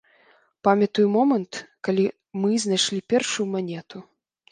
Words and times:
Памятаю 0.67 1.03
момант, 1.15 1.59
калі 1.87 2.05
мы 2.45 2.57
знайшлі 2.65 2.99
першую 3.15 3.45
манету. 3.57 4.03